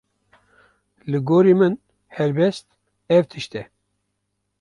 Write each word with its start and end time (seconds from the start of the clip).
Li 1.09 1.19
gorî 1.29 1.53
min 1.59 1.73
helbest 2.17 2.65
ew 3.15 3.23
tişt 3.31 3.53
e 3.61 3.63